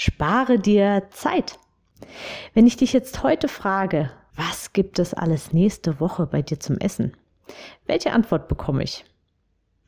Spare 0.00 0.60
dir 0.60 1.08
Zeit. 1.10 1.58
Wenn 2.54 2.68
ich 2.68 2.76
dich 2.76 2.92
jetzt 2.92 3.24
heute 3.24 3.48
frage, 3.48 4.12
was 4.36 4.72
gibt 4.72 5.00
es 5.00 5.12
alles 5.12 5.52
nächste 5.52 5.98
Woche 5.98 6.26
bei 6.26 6.40
dir 6.40 6.60
zum 6.60 6.78
Essen? 6.78 7.16
Welche 7.86 8.12
Antwort 8.12 8.46
bekomme 8.46 8.84
ich? 8.84 9.04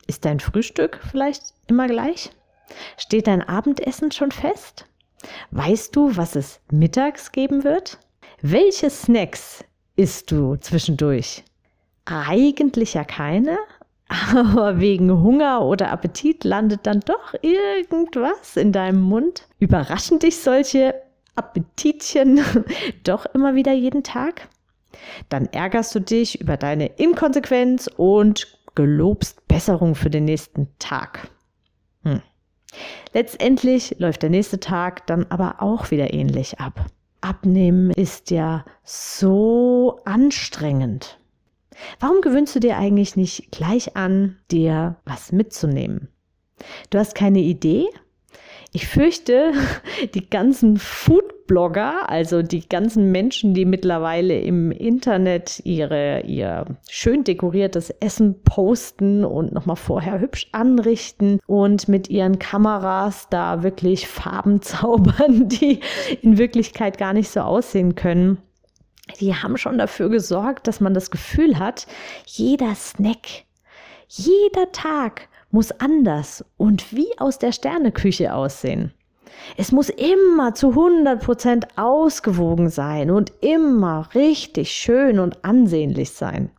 Ist 0.07 0.25
dein 0.25 0.41
Frühstück 0.41 0.99
vielleicht 1.09 1.53
immer 1.67 1.87
gleich? 1.87 2.29
Steht 2.97 3.27
dein 3.27 3.41
Abendessen 3.41 4.11
schon 4.11 4.31
fest? 4.31 4.85
Weißt 5.51 5.95
du, 5.95 6.17
was 6.17 6.35
es 6.35 6.59
mittags 6.69 7.31
geben 7.31 7.63
wird? 7.63 7.97
Welche 8.41 8.89
Snacks 8.89 9.63
isst 9.95 10.29
du 10.29 10.57
zwischendurch? 10.57 11.45
Eigentlich 12.03 12.95
ja 12.95 13.05
keine, 13.05 13.57
aber 14.31 14.79
wegen 14.79 15.11
Hunger 15.21 15.63
oder 15.63 15.91
Appetit 15.91 16.43
landet 16.43 16.81
dann 16.83 16.99
doch 17.01 17.33
irgendwas 17.41 18.57
in 18.57 18.71
deinem 18.71 19.01
Mund. 19.01 19.47
Überraschen 19.59 20.19
dich 20.19 20.37
solche 20.39 20.95
Appetitchen 21.35 22.41
doch 23.03 23.25
immer 23.33 23.55
wieder 23.55 23.73
jeden 23.73 24.03
Tag? 24.03 24.49
Dann 25.29 25.45
ärgerst 25.47 25.95
du 25.95 25.99
dich 25.99 26.41
über 26.41 26.57
deine 26.57 26.87
Inkonsequenz 26.87 27.89
und 27.95 28.47
gelobst 28.75 29.47
Besserung 29.47 29.95
für 29.95 30.09
den 30.09 30.25
nächsten 30.25 30.67
Tag. 30.79 31.29
Hm. 32.03 32.21
Letztendlich 33.13 33.95
läuft 33.99 34.23
der 34.23 34.29
nächste 34.29 34.59
Tag 34.59 35.07
dann 35.07 35.25
aber 35.29 35.61
auch 35.61 35.91
wieder 35.91 36.13
ähnlich 36.13 36.59
ab. 36.59 36.85
Abnehmen 37.21 37.91
ist 37.91 38.31
ja 38.31 38.65
so 38.83 39.99
anstrengend. 40.05 41.20
Warum 41.99 42.21
gewöhnst 42.21 42.55
du 42.55 42.59
dir 42.59 42.77
eigentlich 42.77 43.15
nicht 43.15 43.51
gleich 43.51 43.95
an, 43.95 44.37
dir 44.51 44.97
was 45.05 45.31
mitzunehmen? 45.31 46.09
Du 46.89 46.99
hast 46.99 47.15
keine 47.15 47.39
Idee? 47.39 47.87
Ich 48.73 48.87
fürchte, 48.87 49.51
die 50.13 50.29
ganzen 50.29 50.77
Foodblogger, 50.77 52.09
also 52.09 52.41
die 52.41 52.67
ganzen 52.67 53.11
Menschen, 53.11 53.53
die 53.53 53.65
mittlerweile 53.65 54.39
im 54.39 54.71
Internet 54.71 55.61
ihre, 55.65 56.21
ihr 56.21 56.65
schön 56.89 57.25
dekoriertes 57.25 57.89
Essen 57.89 58.41
posten 58.43 59.25
und 59.25 59.51
nochmal 59.51 59.75
vorher 59.75 60.21
hübsch 60.21 60.47
anrichten 60.53 61.39
und 61.47 61.89
mit 61.89 62.09
ihren 62.09 62.39
Kameras 62.39 63.27
da 63.29 63.63
wirklich 63.63 64.07
Farben 64.07 64.61
zaubern, 64.61 65.49
die 65.49 65.81
in 66.21 66.37
Wirklichkeit 66.37 66.97
gar 66.97 67.13
nicht 67.13 67.29
so 67.29 67.41
aussehen 67.41 67.95
können 67.95 68.37
die 69.19 69.35
haben 69.35 69.57
schon 69.57 69.77
dafür 69.77 70.09
gesorgt, 70.09 70.67
dass 70.67 70.79
man 70.79 70.93
das 70.93 71.11
Gefühl 71.11 71.59
hat, 71.59 71.87
jeder 72.25 72.75
Snack, 72.75 73.45
jeder 74.07 74.71
Tag 74.71 75.27
muss 75.51 75.71
anders 75.71 76.45
und 76.57 76.93
wie 76.93 77.17
aus 77.17 77.39
der 77.39 77.51
Sterneküche 77.51 78.33
aussehen. 78.33 78.93
Es 79.57 79.71
muss 79.71 79.89
immer 79.89 80.53
zu 80.53 80.69
100% 80.71 81.63
ausgewogen 81.75 82.69
sein 82.69 83.11
und 83.11 83.31
immer 83.41 84.09
richtig 84.13 84.71
schön 84.71 85.19
und 85.19 85.43
ansehnlich 85.43 86.11
sein. 86.11 86.51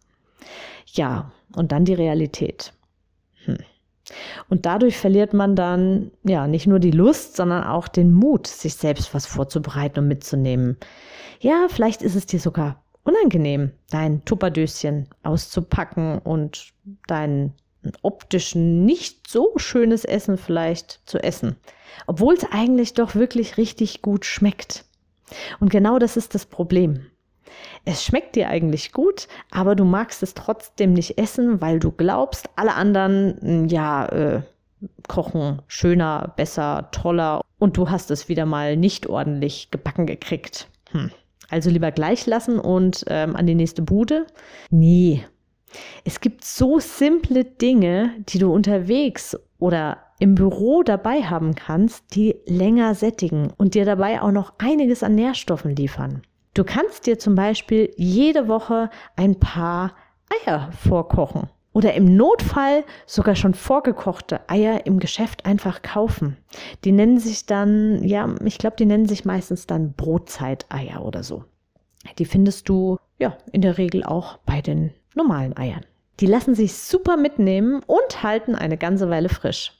Ja, 0.87 1.31
und 1.55 1.73
dann 1.73 1.85
die 1.85 1.95
Realität. 1.95 2.73
Und 4.49 4.67
dadurch 4.67 4.97
verliert 4.97 5.33
man 5.33 5.57
dann 5.57 6.11
ja 6.25 6.47
nicht 6.47 6.67
nur 6.67 6.79
die 6.81 6.91
Lust, 6.91 7.37
sondern 7.37 7.65
auch 7.65 7.89
den 7.89 8.13
Mut, 8.13 8.47
sich 8.47 8.75
selbst 8.75 9.15
was 9.15 9.27
vorzubereiten 9.27 10.01
und 10.01 10.09
mitzunehmen. 10.09 10.77
Ja, 11.41 11.67
vielleicht 11.69 12.03
ist 12.03 12.17
es 12.17 12.27
dir 12.27 12.41
sogar 12.41 12.83
unangenehm, 13.05 13.73
dein 13.91 14.25
Tupperdöschen 14.25 15.09
auszupacken 15.23 16.19
und 16.19 16.73
dein 17.07 17.53
optischen 18.03 18.85
nicht 18.85 19.29
so 19.29 19.53
schönes 19.57 20.05
Essen 20.05 20.39
vielleicht 20.39 21.01
zu 21.05 21.19
essen, 21.23 21.57
obwohl 22.07 22.35
es 22.35 22.45
eigentlich 22.51 22.95
doch 22.95 23.15
wirklich 23.15 23.57
richtig 23.57 24.03
gut 24.03 24.25
schmeckt. 24.25 24.85
Und 25.61 25.71
genau 25.71 25.99
das 25.99 26.17
ist 26.17 26.35
das 26.35 26.47
Problem. 26.47 27.07
Es 27.85 28.05
schmeckt 28.05 28.37
dir 28.37 28.49
eigentlich 28.49 28.93
gut, 28.93 29.29
aber 29.51 29.75
du 29.75 29.85
magst 29.85 30.23
es 30.23 30.35
trotzdem 30.35 30.93
nicht 30.93 31.19
essen, 31.19 31.61
weil 31.61 31.79
du 31.79 31.91
glaubst, 31.91 32.49
alle 32.57 32.75
anderen, 32.75 33.39
hm, 33.41 33.69
ja, 33.69 34.07
äh, 34.07 34.43
kochen 35.09 35.63
schöner, 35.69 36.33
besser, 36.37 36.89
toller 36.93 37.41
und 37.59 37.77
du 37.77 37.91
hast 37.91 38.11
es 38.11 38.29
wieder 38.29 38.47
mal 38.47 38.77
nicht 38.77 39.07
ordentlich 39.07 39.71
gebacken 39.71 40.07
gekriegt. 40.07 40.69
Hm. 40.91 41.11
Also 41.49 41.71
lieber 41.71 41.93
gleich 41.93 42.27
lassen 42.27 42.59
und 42.59 43.05
ähm, 43.09 43.37
an 43.37 43.47
die 43.47 43.55
nächste 43.55 43.83
Bude? 43.83 44.27
Nee. 44.71 45.25
Es 46.05 46.21
gibt 46.21 46.45
so 46.45 46.81
simple 46.81 47.45
Dinge, 47.45 48.11
die 48.29 48.39
du 48.39 48.53
unterwegs 48.53 49.37
oder 49.59 49.99
im 50.19 50.35
Büro 50.35 50.83
dabei 50.83 51.23
haben 51.23 51.55
kannst, 51.55 52.15
die 52.15 52.37
länger 52.47 52.95
sättigen 52.95 53.53
und 53.57 53.75
dir 53.75 53.85
dabei 53.85 54.23
auch 54.23 54.31
noch 54.31 54.55
einiges 54.59 55.03
an 55.03 55.15
Nährstoffen 55.15 55.75
liefern. 55.75 56.23
Du 56.55 56.65
kannst 56.65 57.07
dir 57.07 57.19
zum 57.19 57.35
Beispiel 57.35 57.93
jede 57.97 58.47
Woche 58.47 58.91
ein 59.17 59.41
paar 59.41 59.95
Eier 60.45 60.71
vorkochen 60.73 61.49
oder 61.73 61.95
im 61.95 62.15
Notfall 62.17 62.85
sogar 63.07 63.37
schon 63.37 63.55
vorgekochte 63.55 64.41
Eier 64.49 64.85
im 64.85 64.99
Geschäft 64.99 65.47
einfach 65.47 65.81
kaufen. 65.81 66.37
Die 66.85 66.93
nennen 66.93 67.19
sich 67.19 67.47
dann, 67.47 68.05
ja, 68.05 68.29
ich 68.45 68.59
glaube, 68.59 68.77
die 68.77 68.85
nennen 68.85 69.07
sich 69.07 69.25
meistens 69.25 69.67
dann 69.67 69.95
Brotzeiteier 69.95 71.03
oder 71.05 71.23
so. 71.23 71.45
Die 72.19 72.27
findest 72.27 72.69
du 72.69 72.99
ja 73.19 73.39
in 73.53 73.63
der 73.63 73.79
Regel 73.79 74.05
auch 74.05 74.39
bei 74.39 74.61
den 74.61 74.93
normalen 75.15 75.57
Eiern. 75.57 75.87
Die 76.21 76.27
lassen 76.27 76.55
sich 76.55 76.75
super 76.75 77.17
mitnehmen 77.17 77.83
und 77.87 78.23
halten 78.23 78.55
eine 78.55 78.77
ganze 78.77 79.09
Weile 79.09 79.31
frisch. 79.31 79.79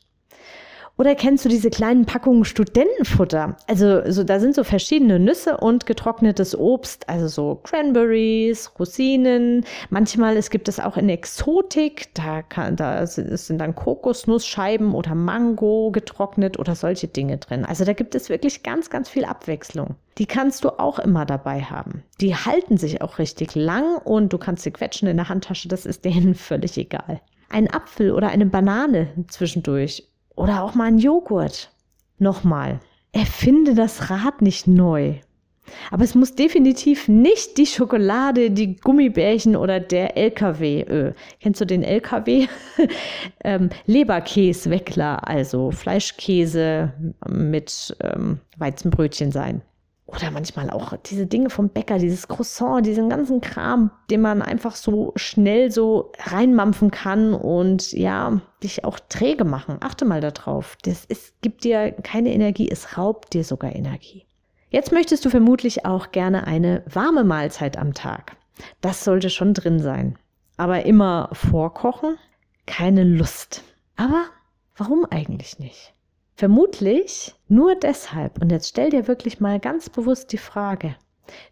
Oder 0.99 1.15
kennst 1.15 1.45
du 1.45 1.49
diese 1.49 1.71
kleinen 1.71 2.05
Packungen 2.05 2.45
Studentenfutter? 2.45 3.57
Also 3.67 4.03
so, 4.11 4.25
da 4.25 4.39
sind 4.39 4.55
so 4.55 4.63
verschiedene 4.63 5.19
Nüsse 5.19 5.57
und 5.57 5.87
getrocknetes 5.87 6.59
Obst, 6.59 7.09
also 7.09 7.29
so 7.29 7.61
Cranberries, 7.63 8.71
Rosinen. 8.79 9.65
Manchmal 9.91 10.37
es 10.37 10.51
gibt 10.51 10.69
es 10.69 10.79
auch 10.79 10.97
in 10.97 11.09
Exotik, 11.09 12.13
da, 12.15 12.43
kann, 12.43 12.77
da 12.77 13.07
sind 13.07 13.59
dann 13.59 13.75
Kokosnussscheiben 13.75 14.95
oder 14.95 15.15
Mango 15.15 15.91
getrocknet 15.91 16.59
oder 16.59 16.75
solche 16.75 17.09
Dinge 17.09 17.39
drin. 17.39 17.65
Also 17.65 17.85
da 17.85 17.95
gibt 17.95 18.15
es 18.15 18.29
wirklich 18.29 18.63
ganz, 18.63 18.91
ganz 18.91 19.09
viel 19.09 19.25
Abwechslung. 19.25 19.97
Die 20.19 20.27
kannst 20.27 20.65
du 20.65 20.79
auch 20.79 20.99
immer 20.99 21.25
dabei 21.25 21.63
haben. 21.63 22.03
Die 22.21 22.37
halten 22.37 22.77
sich 22.77 23.01
auch 23.01 23.19
richtig 23.19 23.55
lang 23.55 23.97
und 24.05 24.33
du 24.33 24.39
kannst 24.39 24.63
sie 24.63 24.71
quetschen 24.71 25.09
in 25.09 25.17
der 25.17 25.31
Handtasche, 25.31 25.69
das 25.69 25.87
ist 25.87 26.05
denen 26.05 26.35
völlig 26.37 26.77
egal. 26.77 27.21
Ein 27.49 27.73
Apfel 27.73 28.13
oder 28.13 28.29
eine 28.29 28.47
Banane 28.47 29.09
zwischendurch 29.29 30.12
oder 30.35 30.63
auch 30.63 30.75
mal 30.75 30.87
ein 30.87 30.99
Joghurt. 30.99 31.71
Nochmal, 32.19 32.81
erfinde 33.13 33.75
das 33.75 34.11
Rad 34.11 34.43
nicht 34.43 34.67
neu. 34.67 35.15
Aber 35.91 36.05
es 36.05 36.15
muss 36.15 36.35
definitiv 36.35 37.09
nicht 37.09 37.57
die 37.57 37.67
Schokolade, 37.67 38.51
die 38.51 38.77
Gummibärchen 38.77 39.57
oder 39.57 39.81
der 39.81 40.17
LKW, 40.17 40.81
äh, 40.81 41.15
kennst 41.41 41.61
du 41.61 41.65
den 41.65 41.83
LKW? 41.83 42.49
ähm, 43.45 43.71
Leberkäsweckler, 43.87 45.27
also 45.27 45.71
Fleischkäse 45.71 46.93
mit 47.29 47.97
ähm, 48.01 48.41
Weizenbrötchen 48.59 49.31
sein. 49.31 49.63
Oder 50.15 50.31
manchmal 50.31 50.69
auch 50.69 50.95
diese 51.07 51.27
Dinge 51.27 51.49
vom 51.49 51.71
Bäcker, 51.71 51.99
dieses 51.99 52.29
Croissant, 52.29 52.85
diesen 52.85 53.09
ganzen 53.09 53.41
Kram, 53.41 53.91
den 54.11 54.21
man 54.21 54.43
einfach 54.43 54.77
so 54.77 55.13
schnell 55.17 55.71
so 55.71 56.13
reinmampfen 56.19 56.91
kann 56.91 57.33
und 57.33 57.93
ja, 57.93 58.41
dich 58.63 58.85
auch 58.85 59.01
träge 59.09 59.45
machen. 59.45 59.79
Achte 59.81 60.05
mal 60.05 60.21
darauf. 60.21 60.77
Das 60.83 61.07
ist, 61.07 61.41
gibt 61.41 61.65
dir 61.65 61.93
keine 61.93 62.33
Energie, 62.33 62.69
es 62.71 62.99
raubt 62.99 63.33
dir 63.33 63.43
sogar 63.43 63.75
Energie. 63.75 64.27
Jetzt 64.69 64.93
möchtest 64.93 65.25
du 65.25 65.31
vermutlich 65.31 65.87
auch 65.87 66.13
gerne 66.13 66.47
eine 66.47 66.83
warme 66.87 67.25
Mahlzeit 67.25 67.79
am 67.79 67.95
Tag. 67.95 68.37
Das 68.81 69.05
sollte 69.05 69.31
schon 69.31 69.55
drin 69.55 69.81
sein. 69.81 70.19
Aber 70.57 70.85
immer 70.85 71.31
vorkochen? 71.33 72.19
Keine 72.67 73.05
Lust. 73.05 73.65
Aber 73.97 74.25
warum 74.77 75.07
eigentlich 75.11 75.59
nicht? 75.59 75.95
Vermutlich 76.35 77.35
nur 77.49 77.75
deshalb, 77.75 78.41
und 78.41 78.51
jetzt 78.51 78.69
stell 78.69 78.91
dir 78.91 79.07
wirklich 79.07 79.41
mal 79.41 79.61
ganz 79.61 79.91
bewusst 79.91 80.33
die 80.33 80.39
Frage, 80.39 80.97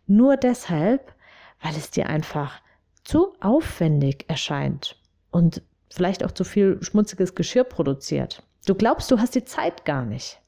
nur 0.07 0.37
deshalb, 0.37 1.15
weil 1.63 1.77
es 1.77 1.91
dir 1.91 2.09
einfach 2.09 2.61
zu 3.05 3.35
aufwendig 3.41 4.25
erscheint 4.29 4.97
und 5.31 5.63
vielleicht 5.91 6.25
auch 6.25 6.33
zu 6.33 6.45
viel 6.45 6.79
schmutziges 6.83 7.35
Geschirr 7.35 7.65
produziert. 7.65 8.43
Du 8.67 8.75
glaubst, 8.75 9.11
du 9.11 9.19
hast 9.19 9.35
die 9.35 9.45
Zeit 9.45 9.85
gar 9.85 10.05
nicht. 10.05 10.41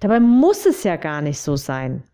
Dabei 0.00 0.20
muss 0.20 0.66
es 0.66 0.84
ja 0.84 0.96
gar 0.96 1.20
nicht 1.20 1.40
so 1.40 1.56
sein. 1.56 2.04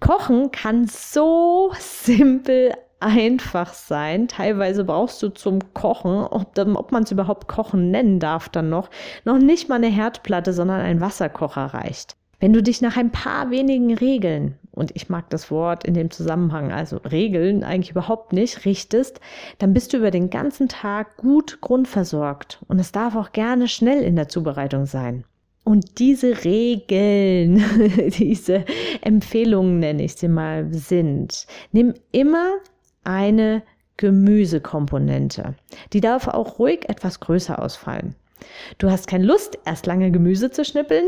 Kochen 0.00 0.50
kann 0.50 0.86
so 0.86 1.72
simpel 1.78 2.72
einfach 3.00 3.72
sein. 3.72 4.28
Teilweise 4.28 4.84
brauchst 4.84 5.22
du 5.22 5.28
zum 5.28 5.74
Kochen, 5.74 6.24
ob, 6.24 6.58
ob 6.58 6.92
man 6.92 7.02
es 7.04 7.12
überhaupt 7.12 7.48
Kochen 7.48 7.90
nennen 7.90 8.18
darf, 8.18 8.48
dann 8.48 8.68
noch, 8.68 8.90
noch 9.24 9.38
nicht 9.38 9.68
mal 9.68 9.76
eine 9.76 9.88
Herdplatte, 9.88 10.52
sondern 10.52 10.80
ein 10.80 11.00
Wasserkocher 11.00 11.66
reicht. 11.66 12.16
Wenn 12.40 12.52
du 12.52 12.62
dich 12.62 12.80
nach 12.80 12.96
ein 12.96 13.10
paar 13.10 13.50
wenigen 13.50 13.94
Regeln, 13.94 14.56
und 14.70 14.92
ich 14.94 15.08
mag 15.08 15.28
das 15.30 15.50
Wort 15.50 15.84
in 15.84 15.94
dem 15.94 16.10
Zusammenhang, 16.10 16.70
also 16.70 16.98
Regeln 16.98 17.64
eigentlich 17.64 17.90
überhaupt 17.90 18.32
nicht, 18.32 18.64
richtest, 18.64 19.20
dann 19.58 19.74
bist 19.74 19.92
du 19.92 19.96
über 19.96 20.12
den 20.12 20.30
ganzen 20.30 20.68
Tag 20.68 21.16
gut 21.16 21.60
grundversorgt. 21.60 22.60
Und 22.68 22.78
es 22.78 22.92
darf 22.92 23.16
auch 23.16 23.32
gerne 23.32 23.66
schnell 23.66 24.02
in 24.02 24.14
der 24.14 24.28
Zubereitung 24.28 24.86
sein. 24.86 25.24
Und 25.64 25.98
diese 25.98 26.44
Regeln, 26.44 27.62
diese 28.18 28.64
Empfehlungen 29.02 29.80
nenne 29.80 30.04
ich 30.04 30.14
sie 30.14 30.28
mal, 30.28 30.72
sind, 30.72 31.46
nimm 31.72 31.92
immer 32.12 32.58
eine 33.08 33.62
Gemüsekomponente. 33.96 35.54
Die 35.92 36.00
darf 36.00 36.28
auch 36.28 36.60
ruhig 36.60 36.88
etwas 36.88 37.18
größer 37.18 37.60
ausfallen. 37.60 38.14
Du 38.76 38.90
hast 38.90 39.08
keine 39.08 39.24
Lust, 39.24 39.58
erst 39.64 39.86
lange 39.86 40.12
Gemüse 40.12 40.50
zu 40.52 40.64
schnippeln? 40.64 41.04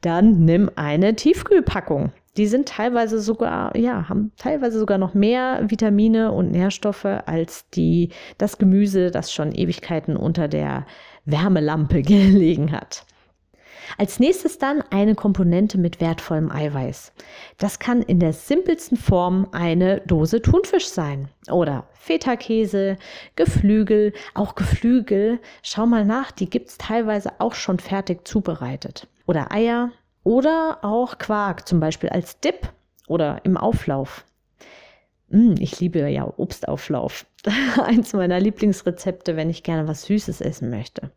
Dann 0.00 0.44
nimm 0.44 0.70
eine 0.74 1.14
Tiefkühlpackung. 1.14 2.12
Die 2.36 2.46
sind 2.46 2.68
teilweise 2.68 3.20
sogar, 3.20 3.76
ja, 3.76 4.08
haben 4.08 4.32
teilweise 4.36 4.78
sogar 4.78 4.98
noch 4.98 5.14
mehr 5.14 5.62
Vitamine 5.68 6.32
und 6.32 6.50
Nährstoffe 6.50 7.04
als 7.04 7.68
die, 7.70 8.10
das 8.38 8.58
Gemüse, 8.58 9.10
das 9.10 9.32
schon 9.32 9.52
Ewigkeiten 9.52 10.16
unter 10.16 10.48
der 10.48 10.86
Wärmelampe 11.24 12.02
gelegen 12.02 12.72
hat. 12.72 13.06
Als 13.98 14.18
nächstes 14.20 14.58
dann 14.58 14.82
eine 14.90 15.14
Komponente 15.14 15.78
mit 15.78 16.00
wertvollem 16.00 16.50
Eiweiß. 16.50 17.12
Das 17.58 17.78
kann 17.78 18.02
in 18.02 18.20
der 18.20 18.32
simpelsten 18.32 18.96
Form 18.96 19.48
eine 19.52 20.00
Dose 20.00 20.42
Thunfisch 20.42 20.88
sein 20.88 21.28
oder 21.50 21.88
Feta-Käse, 21.94 22.96
Geflügel, 23.34 24.12
auch 24.34 24.54
Geflügel. 24.54 25.40
Schau 25.62 25.86
mal 25.86 26.04
nach, 26.04 26.30
die 26.30 26.50
gibt 26.50 26.68
es 26.68 26.78
teilweise 26.78 27.32
auch 27.40 27.54
schon 27.54 27.78
fertig 27.78 28.26
zubereitet. 28.26 29.08
Oder 29.26 29.52
Eier 29.52 29.90
oder 30.24 30.78
auch 30.82 31.18
Quark, 31.18 31.68
zum 31.68 31.80
Beispiel 31.80 32.08
als 32.08 32.40
Dip 32.40 32.72
oder 33.06 33.40
im 33.44 33.56
Auflauf. 33.56 34.24
Hm, 35.30 35.56
ich 35.58 35.80
liebe 35.80 36.08
ja 36.08 36.32
Obstauflauf. 36.36 37.26
Eins 37.82 38.12
meiner 38.12 38.40
Lieblingsrezepte, 38.40 39.36
wenn 39.36 39.50
ich 39.50 39.62
gerne 39.62 39.88
was 39.88 40.04
Süßes 40.04 40.40
essen 40.40 40.70
möchte. 40.70 41.10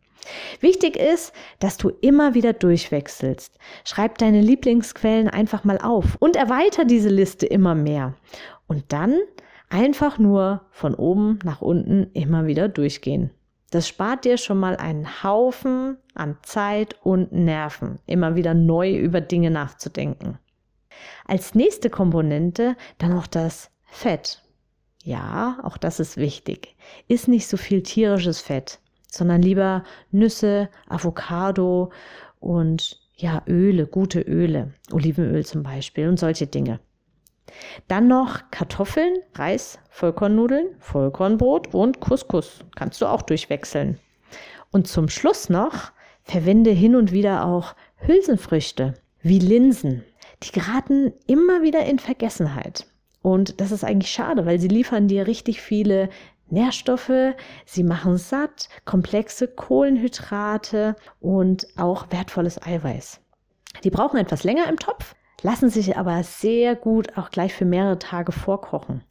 Wichtig 0.60 0.96
ist, 0.96 1.32
dass 1.60 1.76
du 1.76 1.90
immer 2.00 2.34
wieder 2.34 2.52
durchwechselst. 2.52 3.58
Schreib 3.84 4.18
deine 4.18 4.40
Lieblingsquellen 4.40 5.28
einfach 5.28 5.64
mal 5.64 5.78
auf 5.78 6.16
und 6.18 6.36
erweiter 6.36 6.84
diese 6.84 7.08
Liste 7.08 7.46
immer 7.46 7.74
mehr. 7.74 8.14
Und 8.66 8.92
dann 8.92 9.18
einfach 9.70 10.18
nur 10.18 10.62
von 10.70 10.94
oben 10.94 11.38
nach 11.44 11.62
unten 11.62 12.10
immer 12.12 12.46
wieder 12.46 12.68
durchgehen. 12.68 13.30
Das 13.70 13.86
spart 13.86 14.24
dir 14.24 14.36
schon 14.36 14.58
mal 14.58 14.76
einen 14.76 15.22
Haufen 15.22 15.96
an 16.14 16.36
Zeit 16.42 16.96
und 17.02 17.32
Nerven, 17.32 18.00
immer 18.06 18.34
wieder 18.34 18.52
neu 18.52 18.96
über 18.96 19.20
Dinge 19.20 19.50
nachzudenken. 19.50 20.38
Als 21.24 21.54
nächste 21.54 21.88
Komponente 21.88 22.76
dann 22.98 23.14
noch 23.14 23.28
das 23.28 23.70
Fett. 23.90 24.42
Ja, 25.02 25.58
auch 25.62 25.76
das 25.76 26.00
ist 26.00 26.16
wichtig. 26.16 26.76
Ist 27.08 27.28
nicht 27.28 27.46
so 27.46 27.56
viel 27.56 27.82
tierisches 27.82 28.40
Fett 28.40 28.80
sondern 29.10 29.42
lieber 29.42 29.84
Nüsse, 30.10 30.68
Avocado 30.88 31.90
und 32.38 33.00
ja, 33.16 33.42
Öle, 33.46 33.86
gute 33.86 34.20
Öle, 34.20 34.72
Olivenöl 34.92 35.44
zum 35.44 35.62
Beispiel 35.62 36.08
und 36.08 36.18
solche 36.18 36.46
Dinge. 36.46 36.80
Dann 37.88 38.08
noch 38.08 38.50
Kartoffeln, 38.50 39.18
Reis, 39.34 39.78
Vollkornnudeln, 39.90 40.76
Vollkornbrot 40.78 41.74
und 41.74 42.00
Couscous. 42.00 42.64
Kannst 42.76 43.00
du 43.02 43.06
auch 43.06 43.22
durchwechseln. 43.22 43.98
Und 44.70 44.86
zum 44.86 45.08
Schluss 45.08 45.50
noch 45.50 45.90
verwende 46.22 46.70
hin 46.70 46.94
und 46.94 47.12
wieder 47.12 47.44
auch 47.44 47.74
Hülsenfrüchte 47.96 48.94
wie 49.20 49.40
Linsen. 49.40 50.04
Die 50.44 50.52
geraten 50.52 51.12
immer 51.26 51.62
wieder 51.62 51.84
in 51.84 51.98
Vergessenheit. 51.98 52.86
Und 53.22 53.60
das 53.60 53.70
ist 53.70 53.84
eigentlich 53.84 54.10
schade, 54.10 54.46
weil 54.46 54.58
sie 54.58 54.68
liefern 54.68 55.08
dir 55.08 55.26
richtig 55.26 55.60
viele 55.60 56.08
Nährstoffe, 56.48 57.34
sie 57.64 57.84
machen 57.84 58.16
satt, 58.16 58.68
komplexe 58.84 59.46
Kohlenhydrate 59.46 60.96
und 61.20 61.66
auch 61.76 62.06
wertvolles 62.10 62.60
Eiweiß. 62.60 63.20
Die 63.84 63.90
brauchen 63.90 64.18
etwas 64.18 64.42
länger 64.42 64.68
im 64.68 64.78
Topf, 64.78 65.14
lassen 65.42 65.70
sich 65.70 65.96
aber 65.96 66.22
sehr 66.24 66.74
gut 66.74 67.16
auch 67.16 67.30
gleich 67.30 67.54
für 67.54 67.64
mehrere 67.64 67.98
Tage 67.98 68.32
vorkochen. 68.32 69.04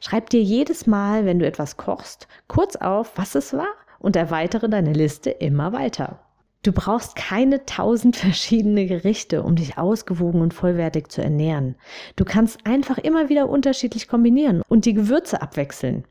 Schreib 0.00 0.30
dir 0.30 0.42
jedes 0.42 0.86
Mal, 0.86 1.24
wenn 1.24 1.38
du 1.38 1.46
etwas 1.46 1.76
kochst, 1.76 2.26
kurz 2.48 2.76
auf, 2.76 3.12
was 3.16 3.34
es 3.34 3.52
war 3.52 3.68
und 3.98 4.16
erweitere 4.16 4.68
deine 4.68 4.92
Liste 4.92 5.30
immer 5.30 5.72
weiter. 5.72 6.20
Du 6.64 6.72
brauchst 6.72 7.14
keine 7.14 7.64
tausend 7.66 8.16
verschiedene 8.16 8.86
Gerichte, 8.86 9.42
um 9.42 9.56
dich 9.56 9.78
ausgewogen 9.78 10.40
und 10.40 10.54
vollwertig 10.54 11.08
zu 11.08 11.22
ernähren. 11.22 11.76
Du 12.16 12.24
kannst 12.24 12.66
einfach 12.66 12.98
immer 12.98 13.28
wieder 13.28 13.48
unterschiedlich 13.48 14.08
kombinieren 14.08 14.62
und 14.68 14.84
die 14.84 14.94
Gewürze 14.94 15.40
abwechseln. 15.40 16.04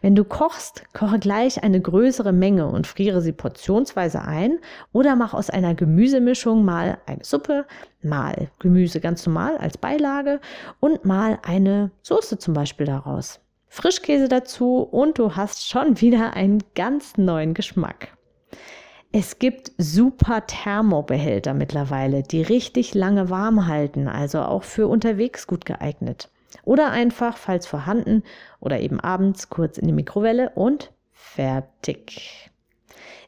Wenn 0.00 0.14
du 0.14 0.24
kochst, 0.24 0.84
koche 0.92 1.18
gleich 1.18 1.62
eine 1.62 1.80
größere 1.80 2.32
Menge 2.32 2.66
und 2.66 2.86
friere 2.86 3.20
sie 3.20 3.32
portionsweise 3.32 4.22
ein 4.22 4.58
oder 4.92 5.16
mach 5.16 5.34
aus 5.34 5.50
einer 5.50 5.74
Gemüsemischung 5.74 6.64
mal 6.64 6.98
eine 7.06 7.24
Suppe, 7.24 7.66
mal 8.02 8.50
Gemüse 8.58 9.00
ganz 9.00 9.26
normal 9.26 9.56
als 9.56 9.78
Beilage 9.78 10.40
und 10.80 11.04
mal 11.04 11.38
eine 11.42 11.90
Soße 12.02 12.38
zum 12.38 12.54
Beispiel 12.54 12.86
daraus. 12.86 13.40
Frischkäse 13.68 14.28
dazu 14.28 14.82
und 14.82 15.18
du 15.18 15.34
hast 15.36 15.68
schon 15.68 16.00
wieder 16.00 16.34
einen 16.34 16.62
ganz 16.74 17.16
neuen 17.16 17.54
Geschmack. 17.54 18.16
Es 19.14 19.38
gibt 19.38 19.72
super 19.76 20.46
Thermobehälter 20.46 21.52
mittlerweile, 21.52 22.22
die 22.22 22.40
richtig 22.40 22.94
lange 22.94 23.28
warm 23.28 23.66
halten, 23.66 24.08
also 24.08 24.40
auch 24.40 24.62
für 24.62 24.86
unterwegs 24.86 25.46
gut 25.46 25.66
geeignet. 25.66 26.30
Oder 26.64 26.90
einfach, 26.92 27.36
falls 27.36 27.66
vorhanden, 27.66 28.22
oder 28.58 28.80
eben 28.80 29.00
abends 29.00 29.50
kurz 29.50 29.76
in 29.76 29.86
die 29.86 29.92
Mikrowelle 29.92 30.52
und 30.54 30.92
fertig. 31.12 32.50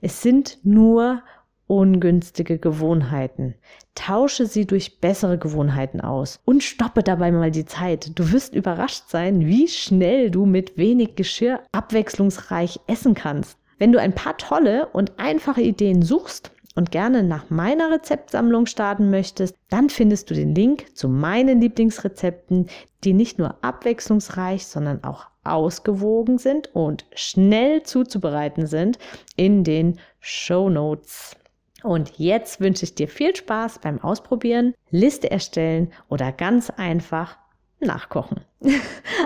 Es 0.01 0.23
sind 0.23 0.59
nur 0.63 1.23
ungünstige 1.67 2.59
Gewohnheiten. 2.59 3.55
Tausche 3.95 4.47
sie 4.47 4.67
durch 4.67 5.01
bessere 5.01 5.37
Gewohnheiten 5.37 6.01
aus 6.01 6.41
und 6.47 6.63
stoppe 6.63 7.03
dabei 7.03 7.31
mal 7.31 7.51
die 7.51 7.67
Zeit. 7.67 8.19
Du 8.19 8.33
wirst 8.33 8.55
überrascht 8.55 9.05
sein, 9.09 9.47
wie 9.47 9.69
schnell 9.69 10.31
du 10.31 10.47
mit 10.47 10.79
wenig 10.79 11.15
Geschirr 11.15 11.61
abwechslungsreich 11.73 12.81
essen 12.87 13.15
kannst. 13.15 13.59
Wenn 13.79 13.93
du 13.93 14.01
ein 14.01 14.15
paar 14.15 14.37
tolle 14.37 14.89
und 14.89 15.19
einfache 15.19 15.63
Ideen 15.63 16.03
suchst, 16.03 16.51
und 16.75 16.91
gerne 16.91 17.23
nach 17.23 17.51
meiner 17.51 17.91
Rezeptsammlung 17.91 18.67
starten 18.67 19.11
möchtest, 19.11 19.57
dann 19.71 19.91
findest 19.91 20.31
du 20.31 20.35
den 20.35 20.55
Link 20.55 20.97
zu 20.97 21.09
meinen 21.09 21.61
Lieblingsrezepten, 21.61 22.69
die 23.05 23.13
nicht 23.13 23.39
nur 23.39 23.57
abwechslungsreich, 23.63 24.67
sondern 24.67 25.05
auch 25.05 25.27
ausgewogen 25.45 26.39
sind 26.39 26.75
und 26.75 27.05
schnell 27.15 27.83
zuzubereiten 27.83 28.67
sind 28.67 28.99
in 29.37 29.63
den 29.63 29.99
Show 30.21 30.69
Notes. 30.69 31.37
Und 31.83 32.19
jetzt 32.19 32.61
wünsche 32.61 32.85
ich 32.85 32.95
dir 32.95 33.09
viel 33.09 33.37
Spaß 33.37 33.81
beim 33.81 34.03
Ausprobieren, 34.03 34.75
Liste 34.91 35.31
erstellen 35.31 35.93
oder 36.09 36.33
ganz 36.33 36.71
einfach 36.71 37.37
nachkochen. 37.79 38.41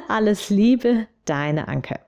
Alles 0.09 0.51
Liebe, 0.51 1.07
deine 1.25 1.69
Anke. 1.69 2.08